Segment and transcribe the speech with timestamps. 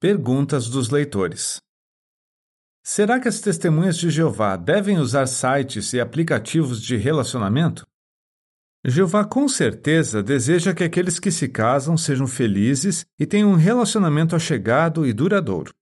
[0.00, 1.60] Perguntas dos leitores.
[2.84, 7.84] Será que as testemunhas de Jeová devem usar sites e aplicativos de relacionamento?
[8.84, 14.36] Jeová com certeza deseja que aqueles que se casam sejam felizes e tenham um relacionamento
[14.36, 15.74] achegado e duradouro.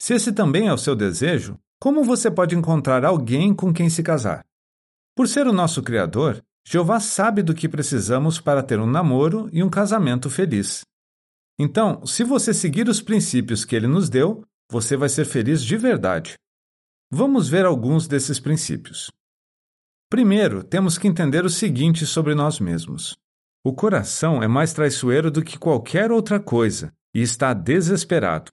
[0.00, 4.02] Se esse também é o seu desejo, como você pode encontrar alguém com quem se
[4.02, 4.46] casar?
[5.14, 9.62] Por ser o nosso Criador, Jeová sabe do que precisamos para ter um namoro e
[9.62, 10.86] um casamento feliz.
[11.58, 15.76] Então, se você seguir os princípios que ele nos deu, você vai ser feliz de
[15.76, 16.34] verdade.
[17.10, 19.10] Vamos ver alguns desses princípios.
[20.10, 23.16] Primeiro, temos que entender o seguinte sobre nós mesmos.
[23.64, 28.50] O coração é mais traiçoeiro do que qualquer outra coisa e está desesperado.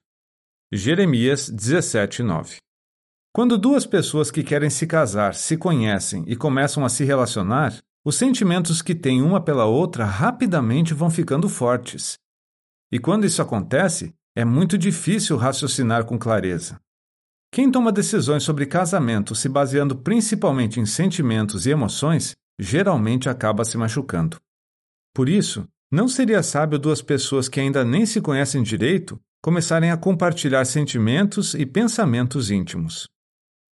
[0.72, 2.58] Jeremias 17, 9.
[3.34, 8.16] Quando duas pessoas que querem se casar se conhecem e começam a se relacionar, os
[8.16, 12.18] sentimentos que têm uma pela outra rapidamente vão ficando fortes
[12.92, 16.80] e quando isso acontece, é muito difícil raciocinar com clareza.
[17.52, 23.78] Quem toma decisões sobre casamento se baseando principalmente em sentimentos e emoções, geralmente acaba se
[23.78, 24.38] machucando.
[25.14, 29.98] Por isso, não seria sábio duas pessoas que ainda nem se conhecem direito começarem a
[29.98, 33.08] compartilhar sentimentos e pensamentos íntimos.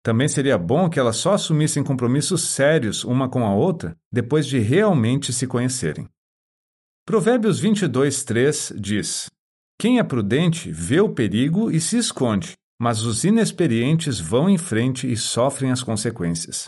[0.03, 4.59] Também seria bom que elas só assumissem compromissos sérios uma com a outra depois de
[4.59, 6.09] realmente se conhecerem.
[7.05, 9.27] Provérbios 22, 3 diz:
[9.77, 15.11] Quem é prudente vê o perigo e se esconde, mas os inexperientes vão em frente
[15.11, 16.67] e sofrem as consequências.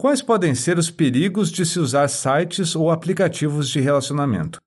[0.00, 4.60] Quais podem ser os perigos de se usar sites ou aplicativos de relacionamento?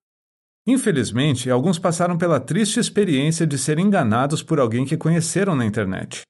[0.67, 6.23] Infelizmente, alguns passaram pela triste experiência de serem enganados por alguém que conheceram na internet.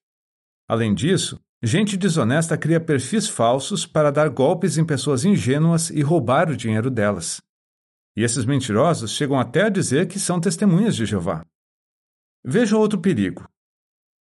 [0.69, 6.47] Além disso, gente desonesta cria perfis falsos para dar golpes em pessoas ingênuas e roubar
[6.51, 7.41] o dinheiro delas.
[8.15, 11.45] E esses mentirosos chegam até a dizer que são testemunhas de Jeová.
[12.43, 13.47] Veja outro perigo.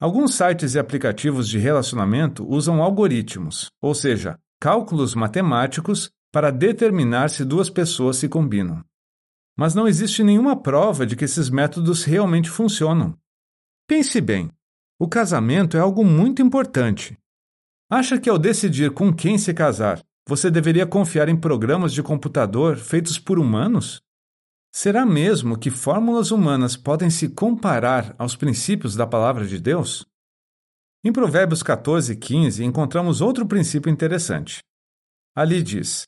[0.00, 7.44] Alguns sites e aplicativos de relacionamento usam algoritmos, ou seja, cálculos matemáticos, para determinar se
[7.44, 8.84] duas pessoas se combinam.
[9.59, 13.15] Mas não existe nenhuma prova de que esses métodos realmente funcionam.
[13.86, 14.50] Pense bem:
[14.98, 17.19] o casamento é algo muito importante.
[17.91, 22.76] Acha que ao decidir com quem se casar, você deveria confiar em programas de computador
[22.76, 24.00] feitos por humanos?
[24.72, 30.06] Será mesmo que fórmulas humanas podem se comparar aos princípios da palavra de Deus?
[31.04, 34.60] Em Provérbios 14 e 15 encontramos outro princípio interessante.
[35.34, 36.04] Ali diz: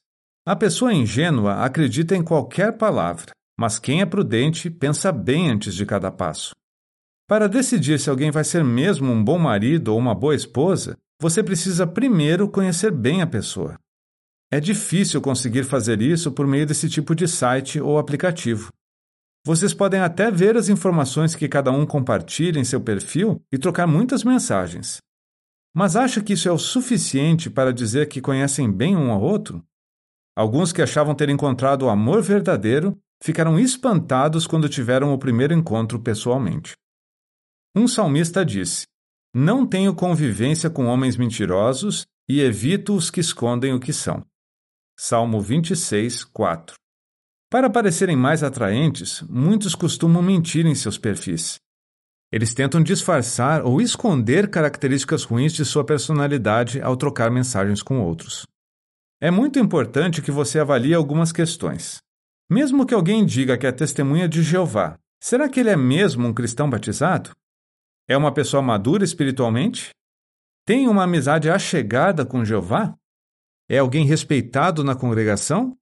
[0.46, 5.84] A pessoa ingênua acredita em qualquer palavra, mas quem é prudente pensa bem antes de
[5.86, 6.52] cada passo.
[7.26, 11.42] Para decidir se alguém vai ser mesmo um bom marido ou uma boa esposa, você
[11.42, 13.78] precisa primeiro conhecer bem a pessoa.
[14.52, 18.70] É difícil conseguir fazer isso por meio desse tipo de site ou aplicativo.
[19.46, 23.86] Vocês podem até ver as informações que cada um compartilha em seu perfil e trocar
[23.86, 24.98] muitas mensagens.
[25.74, 29.64] Mas acha que isso é o suficiente para dizer que conhecem bem um ao outro?
[30.36, 35.98] Alguns que achavam ter encontrado o amor verdadeiro ficaram espantados quando tiveram o primeiro encontro
[35.98, 36.76] pessoalmente.
[37.74, 38.86] Um salmista disse:
[39.34, 44.22] Não tenho convivência com homens mentirosos e evito os que escondem o que são.
[44.97, 46.76] Salmo 26, 4.
[47.50, 51.56] Para parecerem mais atraentes, muitos costumam mentir em seus perfis.
[52.30, 58.47] Eles tentam disfarçar ou esconder características ruins de sua personalidade ao trocar mensagens com outros.
[59.20, 61.98] É muito importante que você avalie algumas questões.
[62.50, 66.34] Mesmo que alguém diga que é testemunha de Jeová, será que ele é mesmo um
[66.34, 67.31] cristão batizado?
[68.08, 69.91] É uma pessoa madura espiritualmente?
[70.66, 72.94] Tem uma amizade achegada com Jeová?
[73.72, 75.74] É alguém respeitado na congregação?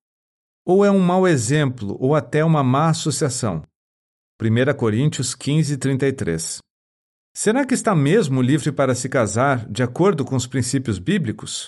[0.65, 3.65] Ou é um mau exemplo ou até uma má associação?
[4.41, 6.59] 1 Coríntios 15, 33.
[7.37, 11.67] Será que está mesmo livre para se casar de acordo com os princípios bíblicos?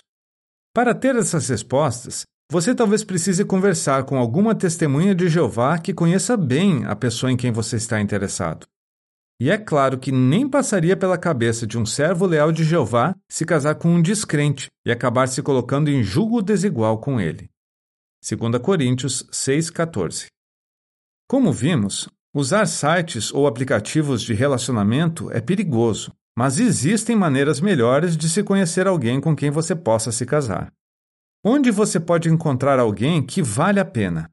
[0.73, 6.37] Para ter essas respostas, você talvez precise conversar com alguma testemunha de Jeová que conheça
[6.37, 8.65] bem a pessoa em quem você está interessado.
[9.41, 13.45] E é claro que nem passaria pela cabeça de um servo leal de Jeová se
[13.45, 17.49] casar com um descrente e acabar se colocando em julgo desigual com ele.
[18.25, 20.27] 2 Coríntios 6,14
[21.29, 28.29] Como vimos, usar sites ou aplicativos de relacionamento é perigoso, mas existem maneiras melhores de
[28.29, 30.73] se conhecer alguém com quem você possa se casar.
[31.45, 34.31] Onde você pode encontrar alguém que vale a pena?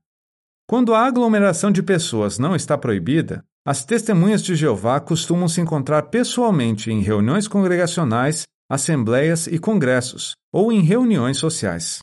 [0.70, 6.04] Quando a aglomeração de pessoas não está proibida, as testemunhas de Jeová costumam se encontrar
[6.12, 12.02] pessoalmente em reuniões congregacionais, assembleias e congressos, ou em reuniões sociais.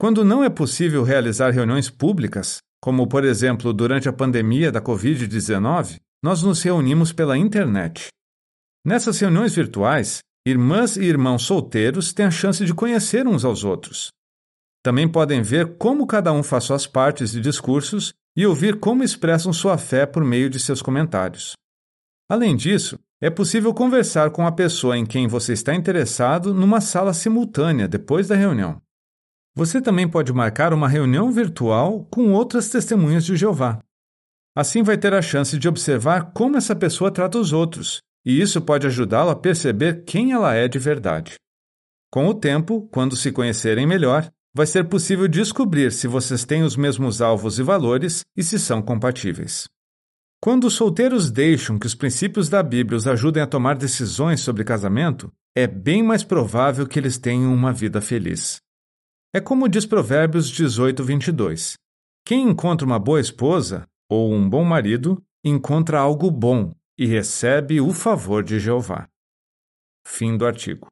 [0.00, 5.98] Quando não é possível realizar reuniões públicas, como por exemplo durante a pandemia da Covid-19,
[6.22, 8.08] nós nos reunimos pela internet.
[8.82, 14.08] Nessas reuniões virtuais, irmãs e irmãos solteiros têm a chance de conhecer uns aos outros.
[14.82, 19.52] Também podem ver como cada um faz suas partes e discursos e ouvir como expressam
[19.52, 21.52] sua fé por meio de seus comentários.
[22.30, 27.12] Além disso, é possível conversar com a pessoa em quem você está interessado numa sala
[27.12, 28.80] simultânea depois da reunião.
[29.56, 33.80] Você também pode marcar uma reunião virtual com outras testemunhas de Jeová.
[34.56, 38.60] Assim vai ter a chance de observar como essa pessoa trata os outros, e isso
[38.60, 41.34] pode ajudá-lo a perceber quem ela é de verdade.
[42.10, 46.76] Com o tempo, quando se conhecerem melhor, vai ser possível descobrir se vocês têm os
[46.76, 49.68] mesmos alvos e valores e se são compatíveis.
[50.40, 54.64] Quando os solteiros deixam que os princípios da Bíblia os ajudem a tomar decisões sobre
[54.64, 58.60] casamento, é bem mais provável que eles tenham uma vida feliz.
[59.34, 61.76] É como diz Provérbios 18, 22.
[62.24, 67.92] Quem encontra uma boa esposa ou um bom marido, encontra algo bom e recebe o
[67.92, 69.06] favor de Jeová.
[70.06, 70.88] Fim do artigo.